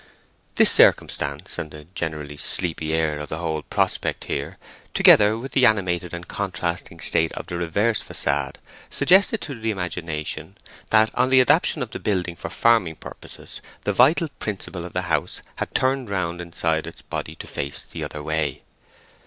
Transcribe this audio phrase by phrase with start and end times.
[0.55, 4.57] This circumstance, and the generally sleepy air of the whole prospect here,
[4.95, 8.55] together with the animated and contrasting state of the reverse façade,
[8.89, 10.57] suggested to the imagination
[10.89, 15.03] that on the adaptation of the building for farming purposes the vital principle of the
[15.03, 18.63] house had turned round inside its body to face the other way.